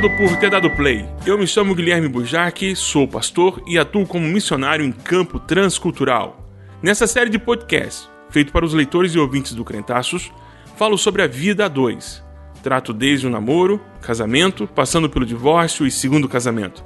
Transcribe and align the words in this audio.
Obrigado 0.00 0.16
por 0.16 0.36
ter 0.38 0.50
dado 0.50 0.70
play. 0.70 1.06
Eu 1.26 1.36
me 1.36 1.46
chamo 1.46 1.74
Guilherme 1.74 2.08
Bujac, 2.08 2.74
sou 2.74 3.06
pastor 3.06 3.62
e 3.66 3.78
atuo 3.78 4.06
como 4.06 4.26
missionário 4.26 4.82
em 4.82 4.90
campo 4.90 5.38
transcultural. 5.38 6.48
Nessa 6.82 7.06
série 7.06 7.28
de 7.28 7.38
podcasts, 7.38 8.08
feito 8.30 8.50
para 8.50 8.64
os 8.64 8.72
leitores 8.72 9.14
e 9.14 9.18
ouvintes 9.18 9.52
do 9.52 9.62
Crentaços, 9.62 10.32
falo 10.78 10.96
sobre 10.96 11.20
a 11.20 11.26
vida 11.26 11.66
a 11.66 11.68
dois. 11.68 12.24
Trato 12.62 12.94
desde 12.94 13.26
o 13.26 13.30
namoro, 13.30 13.78
casamento, 14.00 14.66
passando 14.66 15.10
pelo 15.10 15.26
divórcio 15.26 15.86
e 15.86 15.90
segundo 15.90 16.26
casamento. 16.26 16.82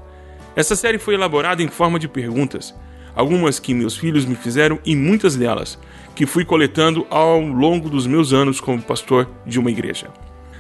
Essa 0.57 0.75
série 0.75 0.99
foi 0.99 1.15
elaborada 1.15 1.63
em 1.63 1.69
forma 1.69 2.01
de 2.01 2.09
perguntas, 2.09 2.75
algumas 3.15 3.61
que 3.61 3.75
meus 3.75 3.97
filhos 3.97 4.25
me 4.25 4.35
fizeram 4.35 4.81
e 4.85 4.97
muitas 4.97 5.37
delas 5.37 5.79
que 6.17 6.27
fui 6.27 6.45
coletando 6.45 7.07
ao 7.09 7.41
longo 7.41 7.89
dos 7.89 8.09
meus 8.09 8.33
anos 8.33 8.61
como 8.61 8.83
pastor 8.83 9.31
de 9.47 9.61
uma 9.61 9.71
igreja. 9.71 10.09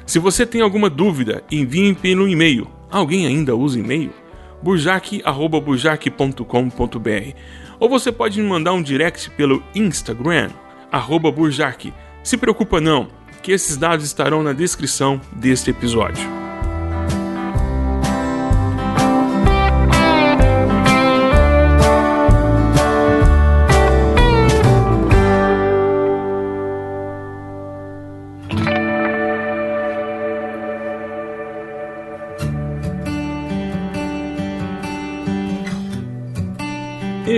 Se 0.06 0.18
você 0.18 0.44
tem 0.44 0.60
alguma 0.60 0.90
dúvida, 0.90 1.42
envie 1.50 1.94
pelo 1.94 2.28
e-mail. 2.28 2.68
Alguém 2.90 3.26
ainda 3.26 3.56
usa 3.56 3.78
e-mail? 3.78 4.10
burjac.burjac.com.br 4.62 7.36
Ou 7.78 7.88
você 7.88 8.12
pode 8.12 8.40
me 8.40 8.48
mandar 8.48 8.72
um 8.72 8.82
direct 8.82 9.30
pelo 9.30 9.62
Instagram, 9.74 10.50
arroba 10.90 11.30
burjac. 11.30 11.92
Se 12.22 12.36
preocupa 12.36 12.80
não, 12.80 13.08
que 13.42 13.52
esses 13.52 13.76
dados 13.76 14.06
estarão 14.06 14.42
na 14.42 14.54
descrição 14.54 15.20
deste 15.32 15.70
episódio. 15.70 16.43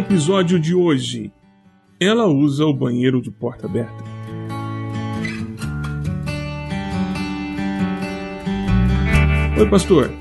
Episódio 0.08 0.60
de 0.60 0.72
hoje. 0.72 1.32
Ela 1.98 2.28
usa 2.28 2.64
o 2.64 2.72
banheiro 2.72 3.20
de 3.20 3.28
porta 3.28 3.66
aberta. 3.66 4.04
Oi, 9.58 9.68
pastor. 9.68 10.12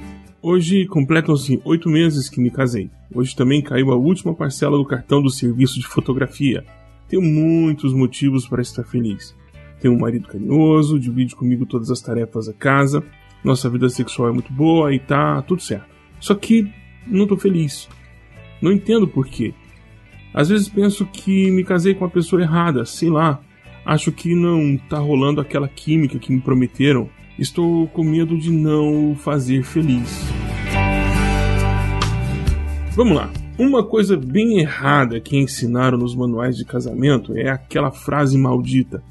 Hoje 0.42 0.88
completam-se 0.88 1.62
oito 1.64 1.88
meses 1.88 2.28
que 2.28 2.42
me 2.42 2.50
casei. 2.50 2.90
Hoje 3.14 3.36
também 3.36 3.62
caiu 3.62 3.92
a 3.92 3.96
última 3.96 4.34
parcela 4.34 4.76
do 4.76 4.84
cartão 4.84 5.22
do 5.22 5.30
serviço 5.30 5.80
de 5.80 5.86
fotografia. 5.86 6.66
Tenho 7.08 7.22
muitos 7.22 7.94
motivos 7.94 8.48
para 8.48 8.64
estar 8.64 8.84
feliz. 8.86 9.36
Tenho 9.80 9.94
um 9.94 10.00
marido 10.00 10.28
carinhoso, 10.28 11.00
divide 11.00 11.36
comigo 11.36 11.64
todas 11.64 11.92
as 11.92 12.02
tarefas 12.02 12.48
da 12.48 12.54
casa, 12.54 13.04
nossa 13.44 13.70
vida 13.70 13.88
sexual 13.88 14.30
é 14.30 14.34
muito 14.34 14.52
boa 14.52 14.92
e 14.96 14.98
tá 14.98 15.44
tudo 15.44 15.62
certo. 15.62 15.86
Só 16.20 16.34
que 16.34 16.74
não 17.06 17.28
tô 17.28 17.38
feliz. 17.38 17.88
Não 18.60 18.72
entendo 18.72 19.08
por 19.08 19.28
quê. 19.28 19.54
Às 20.36 20.50
vezes 20.50 20.68
penso 20.68 21.06
que 21.06 21.50
me 21.50 21.64
casei 21.64 21.94
com 21.94 22.04
a 22.04 22.10
pessoa 22.10 22.42
errada, 22.42 22.84
sei 22.84 23.10
lá. 23.10 23.40
Acho 23.86 24.12
que 24.12 24.36
não 24.36 24.78
tá 24.78 25.00
rolando 25.00 25.40
aquela 25.40 25.70
química 25.70 26.20
que 26.20 26.34
me 26.34 26.42
prometeram. 26.42 27.10
Estou 27.40 27.88
com 27.88 28.04
medo 28.04 28.38
de 28.38 28.52
não 28.52 29.14
o 29.14 29.16
fazer 29.16 29.64
feliz. 29.64 30.26
Vamos 32.92 33.16
lá. 33.16 33.32
Uma 33.58 33.82
coisa 33.82 34.18
bem 34.18 34.60
errada 34.60 35.22
que 35.22 35.38
ensinaram 35.38 35.98
nos 35.98 36.14
manuais 36.14 36.58
de 36.58 36.66
casamento 36.66 37.32
é 37.38 37.48
aquela 37.48 37.90
frase 37.90 38.38
maldita: 38.38 39.02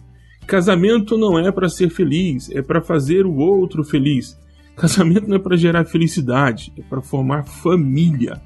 Casamento 0.46 1.16
não 1.16 1.38
é 1.38 1.50
para 1.50 1.70
ser 1.70 1.88
feliz, 1.88 2.50
é 2.50 2.60
para 2.60 2.82
fazer 2.82 3.24
o 3.24 3.36
outro 3.36 3.82
feliz. 3.82 4.38
Casamento 4.76 5.26
não 5.26 5.36
é 5.36 5.38
para 5.38 5.56
gerar 5.56 5.86
felicidade, 5.86 6.70
é 6.76 6.82
para 6.82 7.00
formar 7.00 7.44
família. 7.44 8.42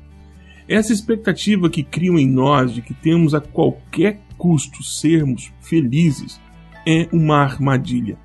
Essa 0.68 0.92
expectativa 0.92 1.70
que 1.70 1.82
criam 1.82 2.18
em 2.18 2.28
nós 2.28 2.74
de 2.74 2.82
que 2.82 2.92
temos 2.92 3.34
a 3.34 3.40
qualquer 3.40 4.20
custo 4.36 4.82
sermos 4.82 5.50
felizes 5.62 6.38
é 6.86 7.08
uma 7.10 7.38
armadilha. 7.38 8.18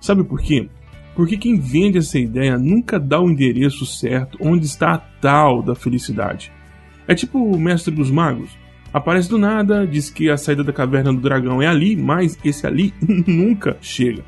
Sabe 0.00 0.24
por 0.24 0.40
quê? 0.40 0.66
Porque 1.14 1.36
quem 1.36 1.60
vende 1.60 1.98
essa 1.98 2.18
ideia 2.18 2.56
nunca 2.56 2.98
dá 2.98 3.20
o 3.20 3.28
endereço 3.28 3.84
certo 3.84 4.38
onde 4.40 4.64
está 4.64 4.94
a 4.94 4.98
tal 4.98 5.62
da 5.62 5.74
felicidade. 5.74 6.50
É 7.06 7.14
tipo 7.14 7.38
o 7.38 7.60
mestre 7.60 7.94
dos 7.94 8.10
magos. 8.10 8.56
Aparece 8.94 9.28
do 9.28 9.36
nada, 9.36 9.86
diz 9.86 10.08
que 10.08 10.30
a 10.30 10.38
saída 10.38 10.64
da 10.64 10.72
caverna 10.72 11.12
do 11.12 11.20
dragão 11.20 11.60
é 11.60 11.66
ali, 11.66 11.94
mas 11.96 12.38
esse 12.42 12.66
ali 12.66 12.94
nunca 13.26 13.76
chega. 13.82 14.24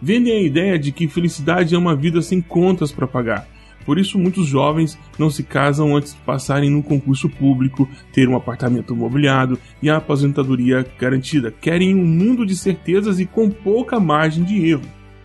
Vendem 0.00 0.34
a 0.34 0.42
ideia 0.42 0.78
de 0.78 0.92
que 0.92 1.08
felicidade 1.08 1.74
é 1.74 1.78
uma 1.78 1.96
vida 1.96 2.20
sem 2.20 2.42
contas 2.42 2.92
para 2.92 3.06
pagar 3.06 3.53
por 3.84 3.98
isso, 3.98 4.18
muitos 4.18 4.46
jovens 4.46 4.98
não 5.18 5.30
se 5.30 5.42
casam 5.42 5.96
antes 5.96 6.14
de 6.14 6.20
passarem 6.20 6.70
num 6.70 6.82
concurso 6.82 7.28
público, 7.28 7.88
ter 8.12 8.28
um 8.28 8.36
apartamento 8.36 8.94
mobiliado 8.96 9.58
e 9.82 9.90
a 9.90 9.96
aposentadoria 9.96 10.86
garantida. 10.98 11.50
Querem 11.50 11.94
um 11.94 12.04
mundo 12.04 12.46
de 12.46 12.56
certezas 12.56 13.20
e 13.20 13.26
com 13.26 13.50
pouca 13.50 14.00
margem 14.00 14.44
de 14.44 14.66
erro. 14.66 14.82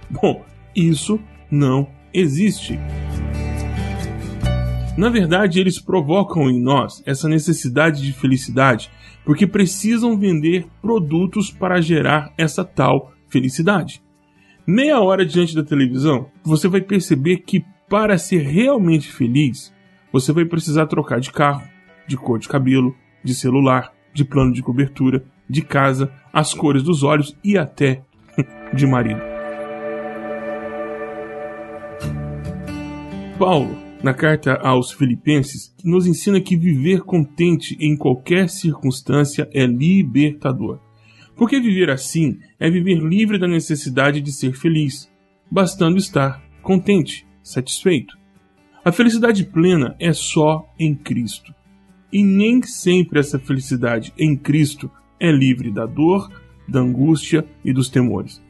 Bom, 0.09 0.43
isso 0.75 1.19
não 1.49 1.87
existe. 2.13 2.79
Na 4.97 5.09
verdade, 5.09 5.59
eles 5.59 5.79
provocam 5.79 6.49
em 6.49 6.61
nós 6.61 7.01
essa 7.05 7.29
necessidade 7.29 8.01
de 8.01 8.11
felicidade 8.11 8.91
porque 9.23 9.45
precisam 9.45 10.17
vender 10.17 10.65
produtos 10.81 11.51
para 11.51 11.79
gerar 11.79 12.33
essa 12.37 12.63
tal 12.65 13.13
felicidade. 13.29 14.01
Meia 14.65 14.99
hora 14.99 15.25
diante 15.25 15.55
da 15.55 15.63
televisão, 15.63 16.29
você 16.43 16.67
vai 16.67 16.81
perceber 16.81 17.37
que 17.37 17.63
para 17.89 18.19
ser 18.19 18.43
realmente 18.43 19.11
feliz, 19.11 19.73
você 20.13 20.31
vai 20.31 20.45
precisar 20.45 20.85
trocar 20.85 21.19
de 21.19 21.31
carro, 21.31 21.67
de 22.07 22.15
cor 22.15 22.37
de 22.37 22.47
cabelo, 22.47 22.95
de 23.23 23.33
celular, 23.33 23.91
de 24.13 24.23
plano 24.23 24.53
de 24.53 24.61
cobertura, 24.61 25.25
de 25.49 25.63
casa, 25.63 26.11
as 26.31 26.53
cores 26.53 26.83
dos 26.83 27.01
olhos 27.01 27.35
e 27.43 27.57
até 27.57 28.03
de 28.73 28.85
marido. 28.85 29.21
Paulo, 33.39 33.75
na 34.03 34.13
carta 34.13 34.53
aos 34.55 34.91
Filipenses, 34.91 35.73
nos 35.83 36.05
ensina 36.05 36.39
que 36.39 36.55
viver 36.55 37.01
contente 37.01 37.75
em 37.79 37.97
qualquer 37.97 38.49
circunstância 38.49 39.49
é 39.51 39.65
libertador. 39.65 40.79
Porque 41.35 41.59
viver 41.59 41.89
assim 41.89 42.37
é 42.59 42.69
viver 42.69 42.99
livre 42.99 43.39
da 43.39 43.47
necessidade 43.47 44.21
de 44.21 44.31
ser 44.31 44.53
feliz, 44.53 45.09
bastando 45.49 45.97
estar 45.97 46.43
contente 46.61 47.28
satisfeito. 47.49 48.17
A 48.83 48.91
felicidade 48.91 49.43
plena 49.43 49.95
é 49.99 50.13
só 50.13 50.71
em 50.77 50.95
Cristo. 50.95 51.53
E 52.11 52.23
nem 52.23 52.61
sempre 52.61 53.19
essa 53.19 53.37
felicidade 53.37 54.13
em 54.17 54.35
Cristo 54.35 54.89
é 55.19 55.31
livre 55.31 55.71
da 55.71 55.85
dor, 55.85 56.31
da 56.67 56.79
angústia 56.79 57.45
e 57.63 57.73
dos 57.73 57.89
temores. 57.89 58.41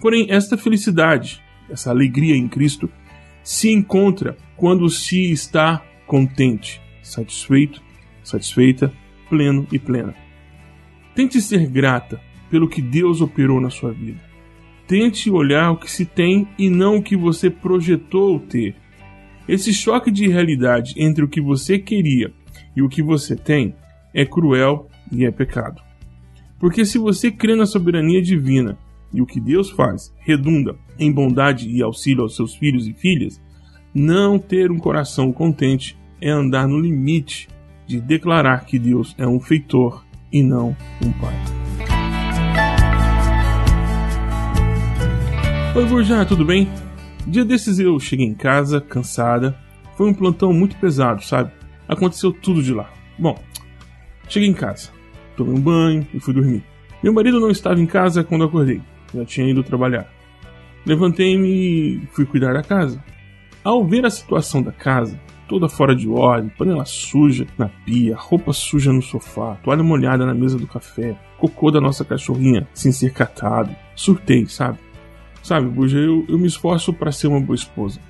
Porém, 0.00 0.26
esta 0.30 0.56
felicidade, 0.56 1.42
essa 1.68 1.90
alegria 1.90 2.36
em 2.36 2.48
Cristo, 2.48 2.90
se 3.42 3.70
encontra 3.70 4.36
quando 4.56 4.88
se 4.88 5.30
está 5.30 5.84
contente, 6.06 6.80
satisfeito, 7.02 7.82
satisfeita, 8.22 8.92
pleno 9.28 9.66
e 9.70 9.78
plena. 9.78 10.14
Tente 11.14 11.40
ser 11.40 11.66
grata 11.66 12.20
pelo 12.50 12.68
que 12.68 12.80
Deus 12.80 13.20
operou 13.20 13.60
na 13.60 13.70
sua 13.70 13.92
vida. 13.92 14.20
Tente 14.86 15.30
olhar 15.30 15.70
o 15.70 15.76
que 15.76 15.90
se 15.90 16.04
tem 16.04 16.46
e 16.58 16.68
não 16.68 16.96
o 16.96 17.02
que 17.02 17.16
você 17.16 17.48
projetou 17.48 18.38
ter. 18.38 18.76
Esse 19.48 19.72
choque 19.72 20.10
de 20.10 20.28
realidade 20.28 20.94
entre 20.96 21.24
o 21.24 21.28
que 21.28 21.40
você 21.40 21.78
queria 21.78 22.32
e 22.76 22.82
o 22.82 22.88
que 22.88 23.02
você 23.02 23.36
tem 23.36 23.74
é 24.12 24.24
cruel 24.24 24.88
e 25.10 25.24
é 25.24 25.30
pecado. 25.30 25.82
Porque 26.58 26.84
se 26.84 26.98
você 26.98 27.30
crê 27.30 27.54
na 27.54 27.66
soberania 27.66 28.22
divina 28.22 28.78
e 29.12 29.20
o 29.20 29.26
que 29.26 29.40
Deus 29.40 29.70
faz 29.70 30.12
redunda 30.20 30.76
em 30.98 31.12
bondade 31.12 31.68
e 31.68 31.82
auxílio 31.82 32.22
aos 32.22 32.36
seus 32.36 32.54
filhos 32.54 32.86
e 32.86 32.92
filhas, 32.92 33.40
não 33.94 34.38
ter 34.38 34.70
um 34.70 34.78
coração 34.78 35.32
contente 35.32 35.96
é 36.20 36.30
andar 36.30 36.66
no 36.66 36.80
limite 36.80 37.48
de 37.86 38.00
declarar 38.00 38.64
que 38.64 38.78
Deus 38.78 39.14
é 39.18 39.26
um 39.26 39.40
feitor 39.40 40.04
e 40.32 40.42
não 40.42 40.76
um 41.02 41.12
pai. 41.12 41.63
Oi, 45.76 45.84
Burjan, 45.86 46.24
tudo 46.24 46.44
bem? 46.44 46.68
Dia 47.26 47.44
desses 47.44 47.80
eu 47.80 47.98
cheguei 47.98 48.24
em 48.24 48.34
casa, 48.34 48.80
cansada. 48.80 49.58
Foi 49.96 50.08
um 50.08 50.14
plantão 50.14 50.52
muito 50.52 50.76
pesado, 50.76 51.20
sabe? 51.24 51.50
Aconteceu 51.88 52.32
tudo 52.32 52.62
de 52.62 52.72
lá. 52.72 52.92
Bom, 53.18 53.36
cheguei 54.28 54.48
em 54.48 54.54
casa, 54.54 54.90
tomei 55.36 55.52
um 55.52 55.60
banho 55.60 56.06
e 56.14 56.20
fui 56.20 56.32
dormir. 56.32 56.62
Meu 57.02 57.12
marido 57.12 57.40
não 57.40 57.50
estava 57.50 57.80
em 57.80 57.86
casa 57.86 58.22
quando 58.22 58.44
acordei, 58.44 58.80
já 59.12 59.24
tinha 59.24 59.50
ido 59.50 59.64
trabalhar. 59.64 60.08
Levantei-me 60.86 61.48
e 61.48 62.06
fui 62.12 62.24
cuidar 62.24 62.52
da 62.52 62.62
casa. 62.62 63.02
Ao 63.64 63.84
ver 63.84 64.06
a 64.06 64.10
situação 64.10 64.62
da 64.62 64.70
casa, 64.70 65.20
toda 65.48 65.68
fora 65.68 65.96
de 65.96 66.08
ordem, 66.08 66.52
panela 66.56 66.84
suja 66.84 67.48
na 67.58 67.68
pia, 67.68 68.14
roupa 68.16 68.52
suja 68.52 68.92
no 68.92 69.02
sofá, 69.02 69.56
toalha 69.56 69.82
molhada 69.82 70.24
na 70.24 70.34
mesa 70.34 70.56
do 70.56 70.68
café, 70.68 71.18
cocô 71.36 71.72
da 71.72 71.80
nossa 71.80 72.04
cachorrinha 72.04 72.68
sem 72.72 72.92
ser 72.92 73.12
catado, 73.12 73.74
surtei, 73.96 74.46
sabe? 74.46 74.78
Sabe, 75.44 75.68
Buja, 75.68 75.98
eu, 75.98 76.24
eu 76.26 76.38
me 76.38 76.46
esforço 76.46 76.90
para 76.90 77.12
ser 77.12 77.26
uma 77.26 77.38
boa 77.38 77.54
esposa. 77.54 78.00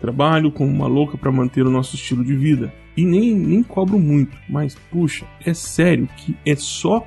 Trabalho 0.00 0.50
como 0.50 0.72
uma 0.72 0.86
louca 0.86 1.18
para 1.18 1.30
manter 1.30 1.66
o 1.66 1.70
nosso 1.70 1.96
estilo 1.96 2.24
de 2.24 2.34
vida. 2.34 2.72
E 2.96 3.04
nem, 3.04 3.34
nem 3.34 3.62
cobro 3.62 3.98
muito, 3.98 4.34
mas 4.48 4.74
puxa, 4.90 5.26
é 5.44 5.52
sério 5.52 6.08
que 6.16 6.34
é 6.46 6.56
só 6.56 7.06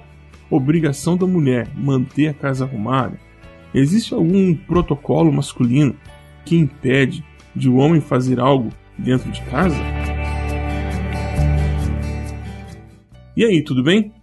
obrigação 0.51 1.17
da 1.17 1.25
mulher 1.25 1.67
manter 1.75 2.27
a 2.27 2.33
casa 2.33 2.63
arrumada? 2.63 3.19
Existe 3.73 4.13
algum 4.13 4.53
protocolo 4.53 5.33
masculino 5.33 5.95
que 6.45 6.55
impede 6.55 7.25
de 7.55 7.67
o 7.67 7.73
um 7.73 7.79
homem 7.79 8.01
fazer 8.01 8.39
algo 8.39 8.69
dentro 8.99 9.31
de 9.31 9.41
casa? 9.45 9.81
E 13.35 13.43
aí, 13.43 13.63
tudo 13.63 13.81
bem? 13.81 14.13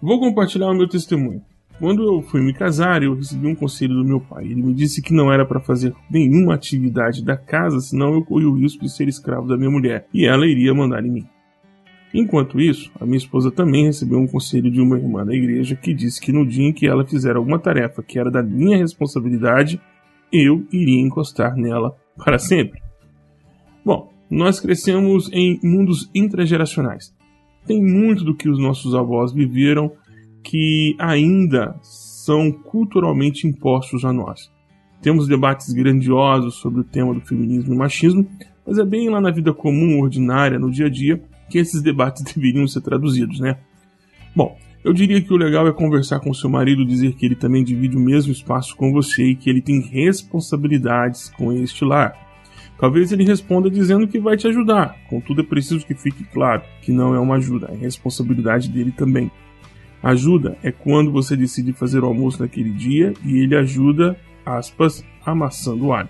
Vou 0.00 0.18
compartilhar 0.18 0.70
o 0.70 0.74
meu 0.74 0.88
testemunho. 0.88 1.42
Quando 1.78 2.02
eu 2.02 2.22
fui 2.22 2.40
me 2.40 2.52
casar, 2.52 3.04
eu 3.04 3.14
recebi 3.14 3.46
um 3.46 3.54
conselho 3.54 3.94
do 3.94 4.04
meu 4.04 4.20
pai. 4.20 4.46
Ele 4.46 4.62
me 4.62 4.74
disse 4.74 5.00
que 5.00 5.14
não 5.14 5.32
era 5.32 5.46
para 5.46 5.60
fazer 5.60 5.94
nenhuma 6.10 6.54
atividade 6.54 7.24
da 7.24 7.36
casa, 7.36 7.78
senão 7.80 8.14
eu 8.14 8.24
corria 8.24 8.48
o 8.48 8.58
risco 8.58 8.82
de 8.82 8.90
ser 8.90 9.06
escravo 9.06 9.46
da 9.46 9.56
minha 9.56 9.70
mulher 9.70 10.06
e 10.12 10.26
ela 10.26 10.44
iria 10.44 10.74
mandar 10.74 11.04
em 11.04 11.10
mim. 11.10 11.26
Enquanto 12.12 12.60
isso, 12.60 12.90
a 12.98 13.04
minha 13.04 13.18
esposa 13.18 13.50
também 13.50 13.84
recebeu 13.84 14.18
um 14.18 14.26
conselho 14.26 14.70
de 14.70 14.80
uma 14.80 14.98
irmã 14.98 15.24
da 15.24 15.34
igreja 15.34 15.76
que 15.76 15.94
disse 15.94 16.20
que 16.20 16.32
no 16.32 16.44
dia 16.44 16.66
em 16.66 16.72
que 16.72 16.86
ela 16.86 17.06
fizer 17.06 17.36
alguma 17.36 17.60
tarefa 17.60 18.02
que 18.02 18.18
era 18.18 18.30
da 18.30 18.42
minha 18.42 18.78
responsabilidade, 18.78 19.80
eu 20.32 20.66
iria 20.72 21.00
encostar 21.00 21.54
nela 21.54 21.94
para 22.16 22.38
sempre. 22.38 22.82
Bom, 23.84 24.12
nós 24.28 24.58
crescemos 24.58 25.30
em 25.32 25.60
mundos 25.62 26.10
intrageracionais. 26.12 27.14
Tem 27.66 27.80
muito 27.80 28.24
do 28.24 28.34
que 28.34 28.48
os 28.48 28.58
nossos 28.58 28.94
avós 28.94 29.32
viveram 29.32 29.92
que 30.48 30.96
ainda 30.98 31.78
são 31.82 32.50
culturalmente 32.50 33.46
impostos 33.46 34.02
a 34.02 34.10
nós. 34.10 34.50
Temos 35.02 35.28
debates 35.28 35.74
grandiosos 35.74 36.54
sobre 36.54 36.80
o 36.80 36.84
tema 36.84 37.12
do 37.12 37.20
feminismo 37.20 37.74
e 37.74 37.76
machismo, 37.76 38.26
mas 38.66 38.78
é 38.78 38.84
bem 38.84 39.10
lá 39.10 39.20
na 39.20 39.30
vida 39.30 39.52
comum, 39.52 40.00
ordinária, 40.00 40.58
no 40.58 40.70
dia 40.70 40.86
a 40.86 40.88
dia, 40.88 41.22
que 41.50 41.58
esses 41.58 41.82
debates 41.82 42.22
deveriam 42.34 42.66
ser 42.66 42.80
traduzidos, 42.80 43.40
né? 43.40 43.58
Bom, 44.34 44.56
eu 44.82 44.94
diria 44.94 45.20
que 45.20 45.34
o 45.34 45.36
legal 45.36 45.68
é 45.68 45.72
conversar 45.72 46.18
com 46.20 46.32
seu 46.32 46.48
marido, 46.48 46.82
dizer 46.82 47.12
que 47.12 47.26
ele 47.26 47.36
também 47.36 47.62
divide 47.62 47.98
o 47.98 48.00
mesmo 48.00 48.32
espaço 48.32 48.74
com 48.74 48.90
você 48.90 49.24
e 49.24 49.36
que 49.36 49.50
ele 49.50 49.60
tem 49.60 49.82
responsabilidades 49.82 51.28
com 51.28 51.52
este 51.52 51.84
lar. 51.84 52.16
Talvez 52.78 53.12
ele 53.12 53.24
responda 53.24 53.68
dizendo 53.68 54.08
que 54.08 54.18
vai 54.18 54.38
te 54.38 54.48
ajudar, 54.48 54.96
contudo 55.10 55.42
é 55.42 55.44
preciso 55.44 55.84
que 55.84 55.94
fique 55.94 56.24
claro 56.24 56.62
que 56.80 56.90
não 56.90 57.14
é 57.14 57.20
uma 57.20 57.36
ajuda, 57.36 57.68
é 57.70 57.76
responsabilidade 57.76 58.70
dele 58.70 58.92
também. 58.92 59.30
Ajuda 60.02 60.56
é 60.62 60.70
quando 60.70 61.10
você 61.10 61.36
decide 61.36 61.72
fazer 61.72 62.02
o 62.02 62.06
almoço 62.06 62.40
naquele 62.40 62.70
dia 62.70 63.12
e 63.24 63.38
ele 63.38 63.56
ajuda, 63.56 64.16
aspas, 64.46 65.04
amassando 65.24 65.86
o 65.86 65.92
alho. 65.92 66.08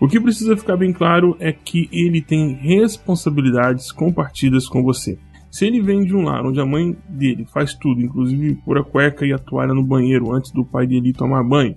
O 0.00 0.08
que 0.08 0.20
precisa 0.20 0.56
ficar 0.56 0.76
bem 0.76 0.92
claro 0.92 1.36
é 1.38 1.52
que 1.52 1.88
ele 1.92 2.22
tem 2.22 2.54
responsabilidades 2.54 3.92
compartidas 3.92 4.66
com 4.66 4.82
você. 4.82 5.18
Se 5.50 5.66
ele 5.66 5.82
vem 5.82 6.04
de 6.04 6.14
um 6.14 6.22
lar 6.22 6.46
onde 6.46 6.60
a 6.60 6.64
mãe 6.64 6.96
dele 7.08 7.44
faz 7.44 7.74
tudo, 7.74 8.00
inclusive 8.00 8.54
pôr 8.64 8.78
a 8.78 8.84
cueca 8.84 9.26
e 9.26 9.32
a 9.32 9.38
toalha 9.38 9.74
no 9.74 9.84
banheiro 9.84 10.32
antes 10.32 10.52
do 10.52 10.64
pai 10.64 10.86
dele 10.86 11.12
tomar 11.12 11.42
banho, 11.42 11.76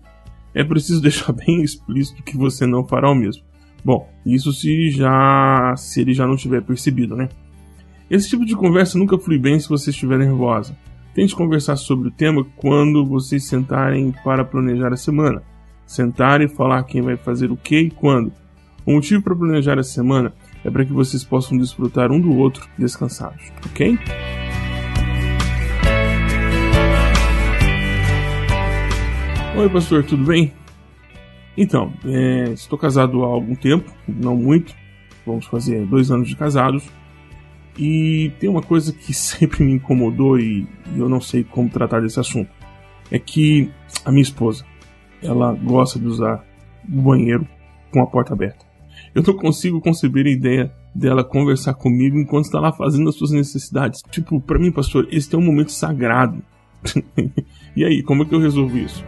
é 0.53 0.63
preciso 0.63 1.01
deixar 1.03 1.33
bem 1.33 1.63
explícito 1.63 2.23
que 2.23 2.37
você 2.37 2.65
não 2.65 2.85
fará 2.87 3.09
o 3.09 3.15
mesmo. 3.15 3.43
Bom, 3.83 4.07
isso 4.25 4.53
se 4.53 4.91
já 4.91 5.73
se 5.75 5.99
ele 5.99 6.13
já 6.13 6.25
não 6.25 6.37
tiver 6.37 6.61
percebido, 6.61 7.15
né? 7.15 7.27
Esse 8.09 8.29
tipo 8.29 8.45
de 8.45 8.55
conversa 8.55 8.97
nunca 8.97 9.17
flui 9.17 9.39
bem 9.39 9.59
se 9.59 9.67
você 9.67 9.89
estiver 9.89 10.19
nervosa. 10.19 10.77
Tente 11.13 11.35
conversar 11.35 11.75
sobre 11.75 12.07
o 12.07 12.11
tema 12.11 12.43
quando 12.55 13.05
vocês 13.05 13.47
sentarem 13.47 14.11
para 14.23 14.43
planejar 14.43 14.91
a 14.91 14.97
semana. 14.97 15.43
Sentar 15.85 16.41
e 16.41 16.47
falar 16.47 16.81
quem 16.83 17.03
vai 17.03 17.15
fazer 17.15 17.51
o 17.51 17.55
que 17.55 17.77
e 17.81 17.91
quando. 17.91 18.33
O 18.83 18.93
motivo 18.93 19.21
para 19.21 19.35
planejar 19.35 19.77
a 19.77 19.83
semana 19.83 20.33
é 20.65 20.71
para 20.71 20.83
que 20.83 20.91
vocês 20.91 21.23
possam 21.23 21.55
desfrutar 21.55 22.11
um 22.11 22.19
do 22.19 22.35
outro 22.35 22.67
descansados, 22.79 23.51
ok? 23.63 23.97
Oi, 29.55 29.69
pastor, 29.69 30.03
tudo 30.03 30.25
bem? 30.25 30.51
Então, 31.55 31.93
é, 32.05 32.53
estou 32.53 32.77
casado 32.77 33.23
há 33.23 33.27
algum 33.27 33.53
tempo, 33.53 33.93
não 34.07 34.35
muito, 34.35 34.73
vamos 35.27 35.45
fazer 35.45 35.85
dois 35.85 36.09
anos 36.09 36.27
de 36.27 36.35
casados. 36.35 36.89
E 37.77 38.31
tem 38.39 38.49
uma 38.49 38.61
coisa 38.61 38.93
que 38.93 39.13
sempre 39.13 39.63
me 39.63 39.73
incomodou 39.73 40.39
e, 40.39 40.67
eu 40.95 41.09
não 41.09 41.21
sei 41.21 41.43
como 41.43 41.69
tratar 41.69 42.01
desse 42.01 42.19
assunto. 42.19 42.49
É 43.11 43.19
que 43.19 43.69
a 44.05 44.11
minha 44.11 44.23
esposa, 44.23 44.65
ela 45.21 45.53
gosta 45.53 45.99
de 45.99 46.05
usar 46.05 46.45
o 46.87 47.01
banheiro 47.01 47.47
com 47.91 48.01
a 48.01 48.07
porta 48.07 48.33
aberta. 48.33 48.65
Eu 49.13 49.23
não 49.23 49.35
consigo 49.35 49.79
conceber 49.79 50.25
a 50.25 50.29
ideia 50.29 50.73
dela 50.93 51.23
conversar 51.23 51.73
comigo 51.73 52.17
enquanto 52.17 52.45
está 52.45 52.59
lá 52.59 52.71
fazendo 52.71 53.09
as 53.09 53.15
suas 53.15 53.31
necessidades. 53.31 54.01
Tipo, 54.09 54.39
para 54.41 54.59
mim, 54.59 54.71
pastor, 54.71 55.07
esse 55.11 55.33
é 55.33 55.37
um 55.37 55.41
momento 55.41 55.71
sagrado. 55.71 56.41
e 57.75 57.85
aí, 57.85 58.03
como 58.03 58.23
é 58.23 58.25
que 58.25 58.35
eu 58.35 58.39
resolvo 58.39 58.77
isso? 58.77 59.03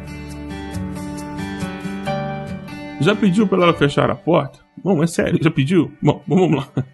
Já 3.01 3.15
pediu 3.15 3.47
para 3.47 3.63
ela 3.63 3.73
fechar 3.73 4.09
a 4.09 4.15
porta? 4.15 4.59
Bom, 4.83 5.03
é 5.03 5.07
sério, 5.07 5.39
já 5.41 5.51
pediu? 5.51 5.91
Bom, 6.01 6.23
vamos 6.27 6.55
lá. 6.55 6.85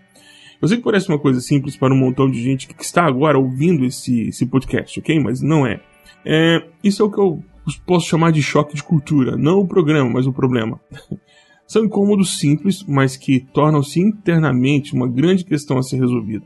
Eu 0.61 0.67
sei 0.67 0.77
que 0.77 0.83
parece 0.83 1.09
uma 1.09 1.17
coisa 1.17 1.41
simples 1.41 1.75
para 1.75 1.91
um 1.91 1.97
montão 1.97 2.29
de 2.29 2.39
gente 2.41 2.67
que 2.67 2.83
está 2.83 3.03
agora 3.03 3.39
ouvindo 3.39 3.83
esse, 3.83 4.27
esse 4.27 4.45
podcast, 4.45 4.99
ok? 4.99 5.19
Mas 5.19 5.41
não 5.41 5.65
é. 5.65 5.81
é. 6.23 6.63
Isso 6.83 7.01
é 7.01 7.05
o 7.05 7.09
que 7.09 7.19
eu 7.19 7.43
posso 7.83 8.07
chamar 8.07 8.31
de 8.31 8.43
choque 8.43 8.75
de 8.75 8.83
cultura. 8.83 9.35
Não 9.35 9.59
o 9.59 9.67
programa, 9.67 10.07
mas 10.11 10.27
o 10.27 10.33
problema. 10.33 10.79
São 11.65 11.85
incômodos 11.85 12.37
simples, 12.37 12.83
mas 12.87 13.17
que 13.17 13.39
tornam-se 13.39 13.99
internamente 13.99 14.93
uma 14.93 15.07
grande 15.07 15.43
questão 15.43 15.79
a 15.79 15.83
ser 15.83 15.99
resolvida. 15.99 16.45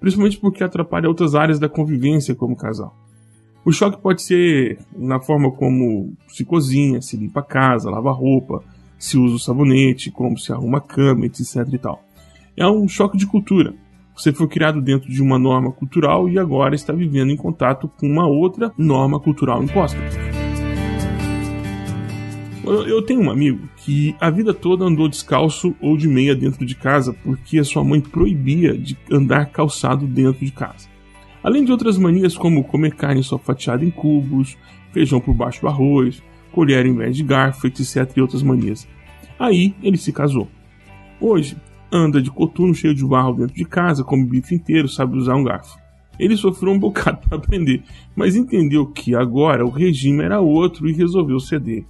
Principalmente 0.00 0.40
porque 0.40 0.64
atrapalha 0.64 1.08
outras 1.08 1.36
áreas 1.36 1.60
da 1.60 1.68
convivência 1.68 2.34
como 2.34 2.56
casal. 2.56 2.96
O 3.64 3.70
choque 3.70 4.02
pode 4.02 4.22
ser 4.22 4.78
na 4.96 5.20
forma 5.20 5.52
como 5.52 6.14
se 6.26 6.44
cozinha, 6.44 7.00
se 7.00 7.16
limpa 7.16 7.40
a 7.40 7.44
casa, 7.44 7.90
lava 7.90 8.10
a 8.10 8.14
roupa, 8.14 8.64
se 8.98 9.16
usa 9.16 9.36
o 9.36 9.38
sabonete, 9.38 10.10
como 10.10 10.36
se 10.36 10.52
arruma 10.52 10.78
a 10.78 10.80
cama, 10.80 11.26
etc 11.26 11.68
e 11.72 11.78
tal 11.78 12.02
é 12.56 12.66
um 12.66 12.86
choque 12.88 13.16
de 13.16 13.26
cultura. 13.26 13.74
Você 14.14 14.32
foi 14.32 14.46
criado 14.46 14.80
dentro 14.80 15.10
de 15.10 15.22
uma 15.22 15.38
norma 15.38 15.72
cultural 15.72 16.28
e 16.28 16.38
agora 16.38 16.74
está 16.74 16.92
vivendo 16.92 17.30
em 17.30 17.36
contato 17.36 17.90
com 17.98 18.06
uma 18.06 18.26
outra 18.26 18.70
norma 18.76 19.18
cultural 19.18 19.62
imposta. 19.62 19.98
Eu 22.64 23.02
tenho 23.02 23.20
um 23.20 23.30
amigo 23.30 23.68
que 23.78 24.14
a 24.20 24.30
vida 24.30 24.54
toda 24.54 24.84
andou 24.84 25.08
descalço 25.08 25.74
ou 25.80 25.96
de 25.96 26.06
meia 26.06 26.34
dentro 26.34 26.64
de 26.64 26.76
casa 26.76 27.12
porque 27.12 27.58
a 27.58 27.64
sua 27.64 27.82
mãe 27.82 28.00
proibia 28.00 28.78
de 28.78 28.96
andar 29.10 29.46
calçado 29.46 30.06
dentro 30.06 30.44
de 30.44 30.52
casa. 30.52 30.88
Além 31.42 31.64
de 31.64 31.72
outras 31.72 31.98
manias 31.98 32.36
como 32.36 32.62
comer 32.62 32.94
carne 32.94 33.22
só 33.24 33.36
fatiada 33.36 33.84
em 33.84 33.90
cubos, 33.90 34.56
feijão 34.92 35.20
por 35.20 35.34
baixo 35.34 35.60
do 35.60 35.68
arroz, 35.68 36.22
colher 36.52 36.86
em 36.86 36.94
vez 36.94 37.16
de 37.16 37.24
garfo, 37.24 37.66
etc. 37.66 38.08
e 38.16 38.20
outras 38.20 38.42
manias. 38.42 38.86
Aí 39.38 39.74
ele 39.82 39.96
se 39.96 40.12
casou. 40.12 40.48
Hoje, 41.20 41.56
anda 41.92 42.22
de 42.22 42.30
coturno 42.30 42.74
cheio 42.74 42.94
de 42.94 43.04
barro 43.04 43.34
dentro 43.34 43.54
de 43.54 43.64
casa, 43.64 44.02
come 44.02 44.24
bife 44.24 44.54
inteiro, 44.54 44.88
sabe 44.88 45.16
usar 45.16 45.36
um 45.36 45.44
garfo. 45.44 45.78
Ele 46.18 46.36
sofreu 46.36 46.72
um 46.72 46.78
bocado 46.78 47.18
para 47.28 47.36
aprender, 47.36 47.82
mas 48.16 48.34
entendeu 48.34 48.86
que 48.86 49.14
agora 49.14 49.64
o 49.64 49.70
regime 49.70 50.22
era 50.22 50.40
outro 50.40 50.88
e 50.88 50.92
resolveu 50.92 51.38
ceder. 51.38 51.84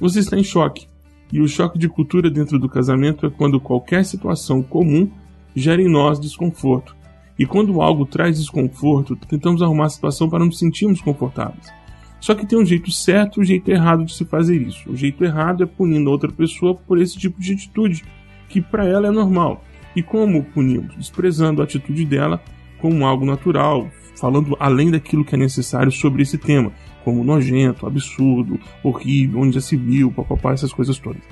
Você 0.00 0.18
está 0.18 0.36
em 0.36 0.44
choque, 0.44 0.88
e 1.32 1.40
o 1.40 1.48
choque 1.48 1.78
de 1.78 1.88
cultura 1.88 2.30
dentro 2.30 2.58
do 2.58 2.68
casamento 2.68 3.26
é 3.26 3.30
quando 3.30 3.60
qualquer 3.60 4.04
situação 4.04 4.62
comum 4.62 5.08
gera 5.54 5.80
em 5.80 5.88
nós 5.88 6.18
desconforto. 6.20 6.96
E 7.38 7.44
quando 7.44 7.80
algo 7.80 8.06
traz 8.06 8.38
desconforto, 8.38 9.16
tentamos 9.16 9.62
arrumar 9.62 9.86
a 9.86 9.90
situação 9.90 10.28
para 10.28 10.44
nos 10.44 10.58
sentirmos 10.58 11.00
confortáveis. 11.00 11.72
Só 12.20 12.34
que 12.34 12.46
tem 12.46 12.58
um 12.58 12.64
jeito 12.64 12.90
certo 12.90 13.38
e 13.38 13.42
um 13.42 13.44
jeito 13.44 13.70
errado 13.70 14.04
de 14.04 14.14
se 14.14 14.24
fazer 14.24 14.56
isso. 14.56 14.90
O 14.90 14.96
jeito 14.96 15.24
errado 15.24 15.62
é 15.62 15.66
punindo 15.66 16.10
outra 16.10 16.30
pessoa 16.30 16.74
por 16.74 16.98
esse 16.98 17.18
tipo 17.18 17.40
de 17.40 17.52
atitude 17.52 18.04
que 18.48 18.60
para 18.60 18.86
ela 18.86 19.08
é 19.08 19.10
normal. 19.10 19.62
E 19.94 20.02
como 20.02 20.42
punimos? 20.42 20.96
Desprezando 20.96 21.60
a 21.60 21.64
atitude 21.64 22.04
dela 22.04 22.42
como 22.80 23.06
algo 23.06 23.24
natural, 23.24 23.88
falando 24.16 24.56
além 24.60 24.90
daquilo 24.90 25.24
que 25.24 25.34
é 25.34 25.38
necessário 25.38 25.90
sobre 25.90 26.22
esse 26.22 26.36
tema, 26.36 26.72
como 27.04 27.24
nojento, 27.24 27.86
absurdo, 27.86 28.58
horrível, 28.82 29.40
onde 29.40 29.54
já 29.54 29.60
se 29.60 29.76
viu, 29.76 30.10
papapá, 30.10 30.52
essas 30.52 30.72
coisas 30.72 30.98
todas. 30.98 31.22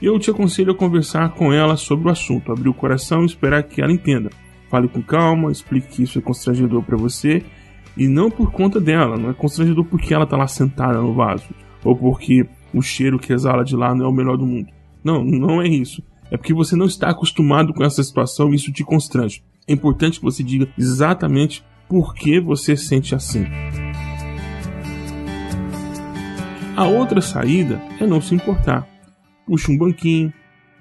Eu 0.00 0.18
te 0.18 0.30
aconselho 0.30 0.72
a 0.72 0.76
conversar 0.76 1.30
com 1.30 1.52
ela 1.52 1.76
sobre 1.76 2.08
o 2.08 2.10
assunto, 2.10 2.52
abrir 2.52 2.68
o 2.68 2.74
coração 2.74 3.22
e 3.22 3.26
esperar 3.26 3.62
que 3.62 3.80
ela 3.80 3.92
entenda. 3.92 4.30
Fale 4.68 4.88
com 4.88 5.02
calma, 5.02 5.50
explique 5.50 5.88
que 5.88 6.02
isso 6.02 6.18
é 6.18 6.22
constrangedor 6.22 6.82
para 6.82 6.96
você 6.96 7.42
e 7.96 8.08
não 8.08 8.30
por 8.30 8.50
conta 8.50 8.80
dela, 8.80 9.16
não 9.16 9.30
é 9.30 9.34
constrangedor 9.34 9.84
porque 9.84 10.12
ela 10.12 10.26
tá 10.26 10.36
lá 10.36 10.46
sentada 10.46 11.00
no 11.00 11.14
vaso 11.14 11.48
ou 11.84 11.94
porque 11.94 12.46
o 12.72 12.80
cheiro 12.80 13.18
que 13.18 13.32
exala 13.32 13.64
de 13.64 13.76
lá 13.76 13.94
não 13.94 14.06
é 14.06 14.08
o 14.08 14.12
melhor 14.12 14.36
do 14.36 14.46
mundo. 14.46 14.68
Não, 15.04 15.22
não 15.22 15.60
é 15.60 15.68
isso 15.68 16.02
é 16.32 16.36
porque 16.38 16.54
você 16.54 16.74
não 16.74 16.86
está 16.86 17.10
acostumado 17.10 17.74
com 17.74 17.84
essa 17.84 18.02
situação 18.02 18.52
e 18.52 18.56
isso 18.56 18.72
te 18.72 18.82
constrange. 18.82 19.44
É 19.68 19.72
importante 19.72 20.18
que 20.18 20.24
você 20.24 20.42
diga 20.42 20.68
exatamente 20.78 21.62
por 21.88 22.14
que 22.14 22.40
você 22.40 22.76
sente 22.76 23.14
assim. 23.14 23.44
A 26.74 26.86
outra 26.86 27.20
saída 27.20 27.80
é 28.00 28.06
não 28.06 28.20
se 28.20 28.34
importar. 28.34 28.88
Puxe 29.46 29.70
um 29.70 29.76
banquinho, 29.76 30.32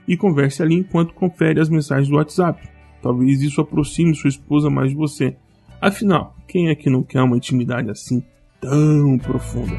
e 0.07 0.17
converse 0.17 0.61
ali 0.61 0.75
enquanto 0.75 1.13
confere 1.13 1.59
as 1.59 1.69
mensagens 1.69 2.09
do 2.09 2.15
WhatsApp. 2.15 2.67
Talvez 3.01 3.41
isso 3.41 3.61
aproxime 3.61 4.15
sua 4.15 4.29
esposa 4.29 4.69
mais 4.69 4.89
de 4.89 4.95
você. 4.95 5.35
Afinal, 5.79 6.35
quem 6.47 6.69
é 6.69 6.75
que 6.75 6.89
não 6.89 7.03
quer 7.03 7.21
uma 7.21 7.37
intimidade 7.37 7.89
assim 7.89 8.23
tão 8.59 9.17
profunda? 9.17 9.75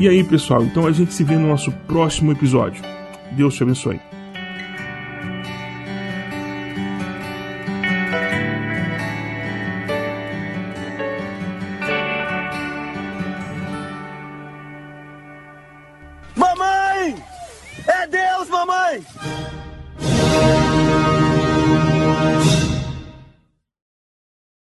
E 0.00 0.08
aí, 0.08 0.24
pessoal, 0.24 0.64
então 0.64 0.86
a 0.86 0.92
gente 0.92 1.12
se 1.12 1.22
vê 1.22 1.36
no 1.36 1.46
nosso 1.46 1.70
próximo 1.86 2.32
episódio. 2.32 2.82
Deus 3.32 3.54
te 3.54 3.62
abençoe. 3.62 4.00